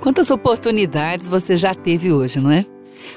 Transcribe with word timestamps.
Quantas 0.00 0.30
oportunidades 0.30 1.28
você 1.28 1.56
já 1.56 1.74
teve 1.74 2.12
hoje, 2.12 2.38
não 2.40 2.50
é? 2.50 2.64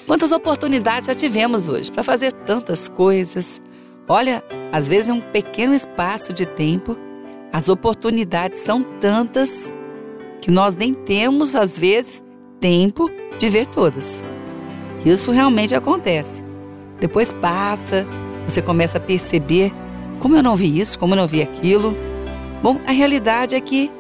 Quantas 0.08 0.32
oportunidades 0.32 1.08
já 1.08 1.14
tivemos 1.14 1.68
hoje 1.68 1.92
para 1.92 2.04
fazer 2.04 2.32
tantas 2.32 2.90
coisas? 2.90 3.62
Olha, 4.08 4.44
às 4.72 4.88
vezes 4.88 5.10
em 5.10 5.14
um 5.14 5.22
pequeno 5.22 5.74
espaço 5.74 6.34
de 6.34 6.46
tempo, 6.46 6.98
as 7.54 7.70
oportunidades 7.70 8.62
são 8.62 8.84
tantas 9.00 9.72
que 10.42 10.50
nós 10.50 10.76
nem 10.76 10.94
temos, 10.94 11.56
às 11.56 11.78
vezes, 11.78 12.24
tempo 12.60 13.10
de 13.38 13.48
ver 13.48 13.68
todas. 13.68 14.24
Isso 15.06 15.32
realmente 15.32 15.76
acontece. 15.76 16.44
Depois 17.00 17.32
passa, 17.34 18.08
você 18.48 18.62
começa 18.62 18.98
a 18.98 19.02
perceber 19.02 19.72
como 20.20 20.36
eu 20.36 20.44
não 20.44 20.56
vi 20.56 20.80
isso, 20.80 20.98
como 20.98 21.14
eu 21.14 21.18
não 21.18 21.28
vi 21.28 21.42
aquilo. 21.42 21.96
Bom, 22.62 22.80
a 22.88 22.92
realidade 22.92 23.56
é 23.56 23.62
que 23.62 23.92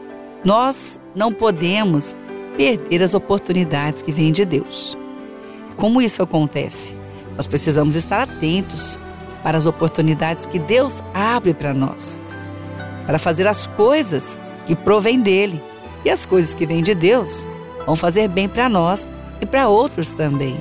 nós 0.43 0.99
não 1.15 1.31
podemos 1.31 2.15
perder 2.57 3.03
as 3.03 3.13
oportunidades 3.13 4.01
que 4.01 4.11
vêm 4.11 4.31
de 4.31 4.45
Deus. 4.45 4.97
Como 5.75 6.01
isso 6.01 6.21
acontece? 6.21 6.95
Nós 7.35 7.47
precisamos 7.47 7.95
estar 7.95 8.21
atentos 8.21 8.99
para 9.43 9.57
as 9.57 9.65
oportunidades 9.65 10.45
que 10.45 10.59
Deus 10.59 11.01
abre 11.13 11.53
para 11.53 11.73
nós, 11.73 12.21
para 13.05 13.17
fazer 13.17 13.47
as 13.47 13.65
coisas 13.67 14.37
que 14.67 14.75
provém 14.75 15.19
dele. 15.19 15.61
E 16.03 16.09
as 16.09 16.25
coisas 16.25 16.53
que 16.53 16.65
vêm 16.65 16.81
de 16.81 16.95
Deus 16.95 17.47
vão 17.85 17.95
fazer 17.95 18.27
bem 18.27 18.49
para 18.49 18.67
nós 18.67 19.07
e 19.39 19.45
para 19.45 19.67
outros 19.67 20.11
também. 20.11 20.59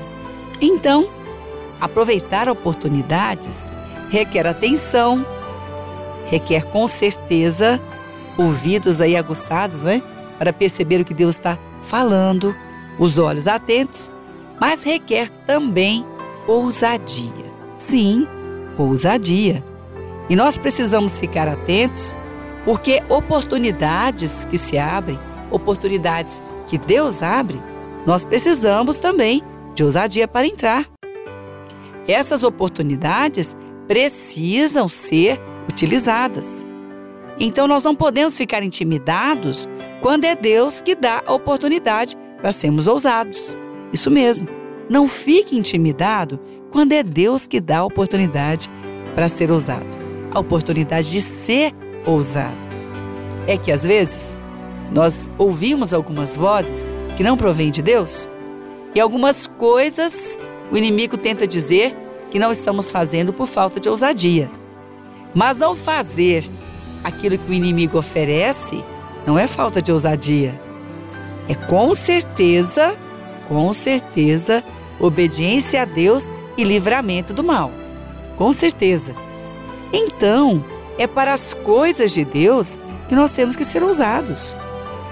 Então, 0.60 1.08
aproveitar 1.80 2.48
oportunidades 2.48 3.70
requer 4.10 4.46
atenção, 4.46 5.24
requer 6.28 6.64
com 6.64 6.86
certeza 6.88 7.80
ouvidos 8.36 9.00
aí 9.00 9.16
aguçados, 9.16 9.82
não 9.82 9.90
é? 9.90 10.02
Para 10.38 10.52
perceber 10.52 11.00
o 11.00 11.04
que 11.04 11.14
Deus 11.14 11.36
está 11.36 11.56
falando, 11.82 12.54
os 12.98 13.18
olhos 13.18 13.48
atentos, 13.48 14.10
mas 14.60 14.82
requer 14.82 15.30
também 15.46 16.04
ousadia. 16.46 17.50
Sim, 17.76 18.26
ousadia. 18.76 19.64
E 20.28 20.36
nós 20.36 20.56
precisamos 20.56 21.18
ficar 21.18 21.48
atentos 21.48 22.14
porque 22.64 23.02
oportunidades 23.08 24.44
que 24.44 24.58
se 24.58 24.78
abrem, 24.78 25.18
oportunidades 25.50 26.42
que 26.66 26.78
Deus 26.78 27.22
abre, 27.22 27.60
nós 28.06 28.24
precisamos 28.24 28.98
também 28.98 29.42
de 29.74 29.82
ousadia 29.82 30.28
para 30.28 30.46
entrar. 30.46 30.86
Essas 32.06 32.42
oportunidades 32.42 33.56
precisam 33.86 34.88
ser 34.88 35.40
utilizadas. 35.68 36.64
Então 37.40 37.66
nós 37.66 37.82
não 37.82 37.94
podemos 37.94 38.36
ficar 38.36 38.62
intimidados 38.62 39.66
quando 40.02 40.24
é 40.24 40.36
Deus 40.36 40.82
que 40.82 40.94
dá 40.94 41.22
a 41.26 41.32
oportunidade 41.32 42.14
para 42.38 42.52
sermos 42.52 42.86
ousados. 42.86 43.56
Isso 43.90 44.10
mesmo. 44.10 44.46
Não 44.90 45.08
fique 45.08 45.56
intimidado 45.56 46.38
quando 46.70 46.92
é 46.92 47.02
Deus 47.02 47.46
que 47.46 47.58
dá 47.58 47.78
a 47.78 47.84
oportunidade 47.84 48.68
para 49.14 49.28
ser 49.28 49.50
ousado. 49.50 49.86
A 50.32 50.38
oportunidade 50.38 51.10
de 51.10 51.22
ser 51.22 51.72
ousado. 52.04 52.56
É 53.46 53.56
que 53.56 53.72
às 53.72 53.82
vezes 53.82 54.36
nós 54.92 55.28
ouvimos 55.38 55.94
algumas 55.94 56.36
vozes 56.36 56.86
que 57.16 57.24
não 57.24 57.38
provêm 57.38 57.70
de 57.70 57.80
Deus 57.80 58.28
e 58.94 59.00
algumas 59.00 59.46
coisas 59.46 60.38
o 60.70 60.76
inimigo 60.76 61.16
tenta 61.16 61.46
dizer 61.46 61.96
que 62.30 62.38
não 62.38 62.52
estamos 62.52 62.90
fazendo 62.90 63.32
por 63.32 63.46
falta 63.46 63.80
de 63.80 63.88
ousadia. 63.88 64.50
Mas 65.34 65.56
não 65.56 65.74
fazer 65.74 66.44
aquilo 67.02 67.38
que 67.38 67.50
o 67.50 67.54
inimigo 67.54 67.98
oferece 67.98 68.84
não 69.26 69.38
é 69.38 69.46
falta 69.46 69.80
de 69.80 69.92
ousadia. 69.92 70.54
É 71.48 71.54
com 71.54 71.94
certeza, 71.94 72.94
com 73.48 73.72
certeza, 73.72 74.62
obediência 74.98 75.82
a 75.82 75.84
Deus 75.84 76.30
e 76.56 76.64
livramento 76.64 77.32
do 77.32 77.42
mal. 77.42 77.70
Com 78.36 78.52
certeza. 78.52 79.14
Então, 79.92 80.64
é 80.98 81.06
para 81.06 81.32
as 81.32 81.52
coisas 81.52 82.12
de 82.12 82.24
Deus 82.24 82.78
que 83.08 83.14
nós 83.14 83.32
temos 83.32 83.56
que 83.56 83.64
ser 83.64 83.82
ousados. 83.82 84.56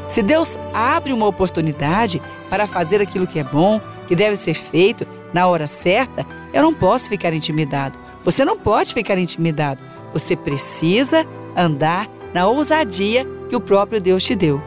Se 0.07 0.23
Deus 0.23 0.59
abre 0.73 1.13
uma 1.13 1.27
oportunidade 1.27 2.23
para 2.49 2.67
fazer 2.67 3.03
aquilo 3.03 3.27
que 3.27 3.39
é 3.39 3.45
bom, 3.45 3.81
que 4.07 4.15
deve 4.15 4.37
ser 4.37 4.55
feito 4.55 5.07
na 5.33 5.47
hora 5.47 5.67
certa, 5.67 6.25
eu 6.53 6.63
não 6.63 6.73
posso 6.73 7.09
ficar 7.09 7.33
intimidado. 7.35 7.99
Você 8.23 8.45
não 8.45 8.57
pode 8.57 8.95
ficar 8.95 9.19
intimidado. 9.19 9.81
Você 10.13 10.35
precisa 10.35 11.27
andar 11.59 12.09
na 12.33 12.47
ousadia 12.47 13.27
que 13.49 13.57
o 13.57 13.61
próprio 13.61 14.01
Deus 14.01 14.25
te 14.25 14.35
deu. 14.35 14.63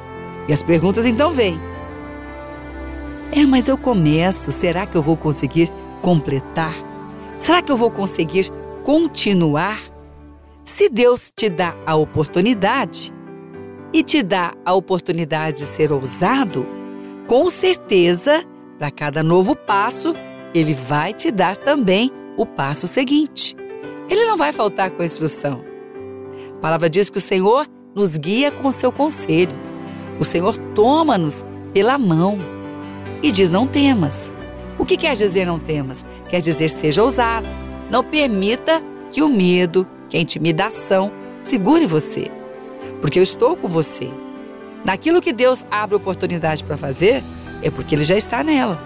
E 0.48 0.54
as 0.54 0.62
perguntas 0.62 1.06
então 1.06 1.32
vêm. 1.32 1.60
É, 3.32 3.46
mas 3.46 3.68
eu 3.68 3.78
começo, 3.78 4.52
será 4.52 4.86
que 4.86 4.98
eu 4.98 5.02
vou 5.02 5.16
conseguir 5.16 5.72
completar? 6.02 6.76
Será 7.38 7.62
que 7.62 7.72
eu 7.72 7.78
vou 7.78 7.90
conseguir 7.90 8.50
continuar? 8.84 9.80
Se 10.66 10.90
Deus 10.90 11.32
te 11.36 11.48
dá 11.48 11.74
a 11.86 11.96
oportunidade 11.96 13.14
e 13.94 14.04
te 14.04 14.22
dá 14.22 14.54
a 14.66 14.74
oportunidade 14.74 15.60
de 15.60 15.66
ser 15.66 15.92
ousado, 15.92 16.66
com 17.28 17.50
certeza, 17.50 18.44
para 18.78 18.92
cada 18.92 19.24
novo 19.24 19.56
passo, 19.56 20.14
Ele 20.54 20.74
vai 20.74 21.14
te 21.14 21.32
dar 21.32 21.56
também 21.56 22.12
o 22.36 22.46
passo 22.46 22.88
seguinte. 22.88 23.56
Ele 24.10 24.26
não 24.26 24.36
vai 24.36 24.52
faltar 24.52 24.92
com 24.92 25.02
a 25.02 25.06
instrução. 25.06 25.71
A 26.62 26.70
palavra 26.70 26.88
diz 26.88 27.10
que 27.10 27.18
o 27.18 27.22
Senhor 27.22 27.68
nos 27.96 28.16
guia 28.16 28.52
com 28.52 28.68
o 28.68 28.72
seu 28.72 28.92
conselho. 28.92 29.52
O 30.20 30.24
Senhor 30.24 30.56
toma-nos 30.76 31.44
pela 31.74 31.98
mão 31.98 32.38
e 33.24 33.32
diz: 33.32 33.50
Não 33.50 33.66
temas. 33.66 34.32
O 34.78 34.86
que 34.86 34.96
quer 34.96 35.16
dizer 35.16 35.48
não 35.48 35.58
temas? 35.58 36.06
Quer 36.30 36.40
dizer 36.40 36.70
seja 36.70 37.02
ousado. 37.02 37.48
Não 37.90 38.04
permita 38.04 38.80
que 39.12 39.24
o 39.24 39.28
medo, 39.28 39.88
que 40.08 40.16
a 40.16 40.22
intimidação 40.22 41.12
segure 41.42 41.88
você. 41.88 42.30
Porque 43.02 43.18
eu 43.18 43.24
estou 43.24 43.58
com 43.58 43.68
você. 43.68 44.12
Naquilo 44.86 45.20
que 45.20 45.34
Deus 45.34 45.66
abre 45.72 45.96
oportunidade 45.96 46.64
para 46.64 46.78
fazer, 46.78 47.24
é 47.64 47.72
porque 47.72 47.96
Ele 47.96 48.04
já 48.04 48.16
está 48.16 48.44
nela. 48.44 48.80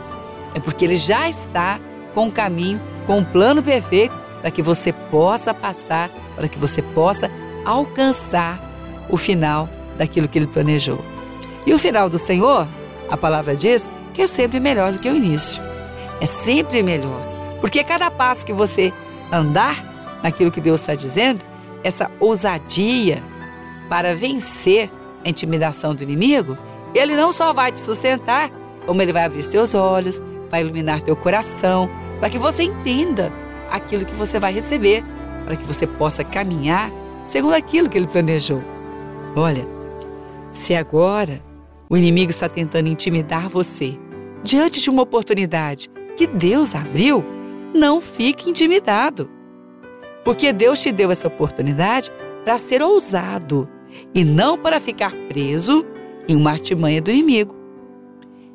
É 0.53 0.62
porque 0.62 0.85
Ele 0.85 0.96
já 0.96 1.30
está 1.30 1.78
com 2.14 2.30
o 2.30 2.31
caminho, 2.31 2.80
com 3.06 3.19
o 3.19 3.25
plano 3.25 3.62
perfeito 3.62 4.16
para 4.40 4.50
que 4.50 4.62
você 4.62 4.94
possa 4.94 5.53
passar, 5.53 6.09
para 6.38 6.47
que 6.47 6.58
você 6.58 6.81
possa 6.81 7.30
alcançar 7.66 8.59
o 9.09 9.18
final 9.18 9.68
daquilo 9.98 10.28
que 10.28 10.38
ele 10.38 10.48
planejou. 10.48 11.03
E 11.66 11.74
o 11.74 11.80
final 11.80 12.09
do 12.09 12.18
Senhor, 12.18 12.68
a 13.09 13.18
palavra 13.18 13.56
diz 13.56 13.90
que 14.14 14.22
é 14.22 14.28
sempre 14.28 14.59
melhor 14.59 14.92
do 14.92 15.00
que 15.00 15.09
o 15.09 15.16
início. 15.16 15.62
É 16.22 16.26
sempre 16.26 16.81
melhor. 16.84 17.20
Porque 17.59 17.84
cada 17.84 18.12
passo 18.12 18.46
que 18.46 18.53
você 18.53 18.94
andar 19.31 19.84
naquilo 20.22 20.52
que 20.52 20.62
Deus 20.62 20.81
está 20.81 20.96
dizendo, 20.96 21.44
essa 21.84 22.09
ousadia 22.20 23.22
para 23.90 24.16
vencer 24.16 24.90
a 25.24 25.30
intimidação 25.30 25.94
do 25.94 26.03
inimigo, 26.03 26.58
ele 26.94 27.16
não 27.16 27.32
só 27.32 27.52
vai 27.52 27.72
te 27.72 27.80
sustentar, 27.80 28.50
como 28.86 29.02
ele 29.02 29.12
vai 29.12 29.26
abrir 29.26 29.44
seus 29.44 29.76
olhos, 29.76 30.22
vai 30.50 30.62
iluminar 30.62 31.02
teu 31.02 31.16
coração, 31.16 31.90
para 32.20 32.30
que 32.30 32.38
você 32.38 32.64
entenda 32.64 33.32
aquilo 33.70 34.06
que 34.06 34.14
você 34.14 34.40
vai 34.40 34.53
receber, 34.53 35.03
para 35.46 35.56
que 35.56 35.64
você 35.64 35.86
possa 35.86 36.24
caminhar 36.24 36.92
segundo 37.25 37.53
aquilo 37.53 37.90
que 37.90 37.97
ele 37.97 38.08
planejou. 38.08 38.62
Olha, 39.36 39.68
se 40.52 40.74
agora 40.74 41.41
o 41.90 41.97
inimigo 41.97 42.31
está 42.31 42.47
tentando 42.47 42.88
intimidar 42.88 43.50
você 43.50 43.97
diante 44.44 44.81
de 44.81 44.90
uma 44.90 45.02
oportunidade 45.03 45.90
que 46.16 46.28
Deus 46.28 46.74
abriu, 46.74 47.24
não 47.74 48.00
fique 48.00 48.50
intimidado. 48.50 49.30
Porque 50.24 50.53
Deus 50.53 50.80
te 50.80 50.91
deu 50.91 51.12
essa 51.12 51.28
oportunidade 51.28 52.12
para 52.44 52.58
ser 52.58 52.81
ousado 52.81 53.68
e 54.14 54.24
não 54.24 54.58
para 54.58 54.80
ficar 54.80 55.12
preso 55.28 55.85
em 56.28 56.35
uma 56.35 56.52
artimanha 56.52 57.02
do 57.02 57.12
inimigo. 57.12 57.56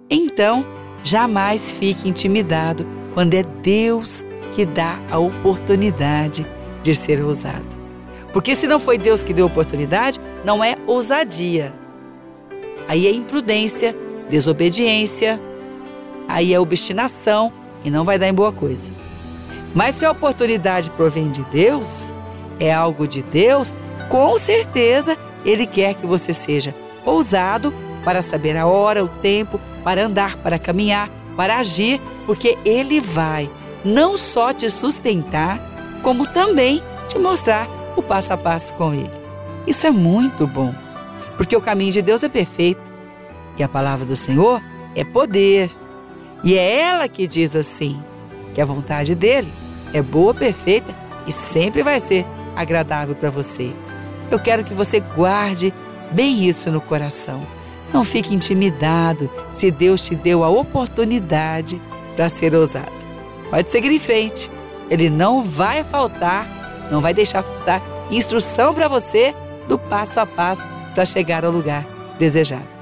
Então, 0.08 0.64
jamais 1.04 1.70
fique 1.70 2.08
intimidado 2.08 2.86
quando 3.14 3.34
é 3.34 3.42
Deus 3.42 4.24
que 4.52 4.64
dá 4.64 5.00
a 5.10 5.18
oportunidade 5.18 6.46
de 6.82 6.94
ser 6.94 7.22
ousado. 7.22 7.79
Porque 8.32 8.54
se 8.54 8.66
não 8.66 8.78
foi 8.78 8.96
Deus 8.96 9.24
que 9.24 9.32
deu 9.32 9.46
oportunidade, 9.46 10.18
não 10.44 10.62
é 10.62 10.76
ousadia. 10.86 11.72
Aí 12.88 13.06
é 13.06 13.12
imprudência, 13.12 13.96
desobediência, 14.28 15.40
aí 16.28 16.54
é 16.54 16.60
obstinação 16.60 17.52
e 17.84 17.90
não 17.90 18.04
vai 18.04 18.18
dar 18.18 18.28
em 18.28 18.34
boa 18.34 18.52
coisa. 18.52 18.92
Mas 19.74 19.96
se 19.96 20.04
a 20.04 20.10
oportunidade 20.10 20.90
provém 20.90 21.30
de 21.30 21.44
Deus, 21.44 22.12
é 22.58 22.72
algo 22.72 23.06
de 23.06 23.22
Deus, 23.22 23.74
com 24.08 24.36
certeza 24.38 25.16
Ele 25.44 25.66
quer 25.66 25.94
que 25.94 26.06
você 26.06 26.34
seja 26.34 26.74
ousado 27.04 27.72
para 28.04 28.22
saber 28.22 28.56
a 28.56 28.66
hora, 28.66 29.04
o 29.04 29.08
tempo, 29.08 29.60
para 29.84 30.04
andar, 30.04 30.36
para 30.36 30.58
caminhar, 30.58 31.08
para 31.36 31.58
agir, 31.58 32.00
porque 32.26 32.58
Ele 32.64 33.00
vai 33.00 33.48
não 33.84 34.16
só 34.16 34.52
te 34.52 34.68
sustentar, 34.68 35.60
como 36.02 36.26
também 36.26 36.82
te 37.08 37.18
mostrar 37.18 37.66
o 37.96 38.02
passo 38.02 38.32
a 38.32 38.36
passo 38.36 38.72
com 38.74 38.92
Ele. 38.94 39.10
Isso 39.66 39.86
é 39.86 39.90
muito 39.90 40.46
bom, 40.46 40.74
porque 41.36 41.56
o 41.56 41.60
caminho 41.60 41.92
de 41.92 42.02
Deus 42.02 42.22
é 42.22 42.28
perfeito 42.28 42.90
e 43.56 43.62
a 43.62 43.68
palavra 43.68 44.06
do 44.06 44.16
Senhor 44.16 44.62
é 44.94 45.04
poder. 45.04 45.70
E 46.42 46.56
é 46.56 46.80
ela 46.80 47.08
que 47.08 47.26
diz 47.26 47.54
assim: 47.54 48.02
que 48.54 48.60
a 48.60 48.64
vontade 48.64 49.14
dele 49.14 49.52
é 49.92 50.02
boa, 50.02 50.32
perfeita 50.34 50.94
e 51.26 51.32
sempre 51.32 51.82
vai 51.82 52.00
ser 52.00 52.26
agradável 52.56 53.14
para 53.14 53.30
você. 53.30 53.72
Eu 54.30 54.38
quero 54.38 54.64
que 54.64 54.74
você 54.74 55.00
guarde 55.00 55.72
bem 56.12 56.48
isso 56.48 56.70
no 56.70 56.80
coração. 56.80 57.46
Não 57.92 58.04
fique 58.04 58.34
intimidado 58.34 59.28
se 59.52 59.70
Deus 59.70 60.00
te 60.00 60.14
deu 60.14 60.44
a 60.44 60.48
oportunidade 60.48 61.80
para 62.14 62.28
ser 62.28 62.54
ousado. 62.54 62.92
Pode 63.50 63.70
seguir 63.70 63.90
em 63.90 63.98
frente. 63.98 64.50
Ele 64.88 65.10
não 65.10 65.42
vai 65.42 65.82
faltar, 65.82 66.46
não 66.90 67.00
vai 67.00 67.14
deixar 67.14 67.42
faltar 67.42 67.82
instrução 68.10 68.74
para 68.74 68.88
você 68.88 69.34
do 69.68 69.78
passo 69.78 70.20
a 70.20 70.26
passo 70.26 70.66
para 70.94 71.04
chegar 71.04 71.44
ao 71.44 71.52
lugar 71.52 71.86
desejado. 72.18 72.79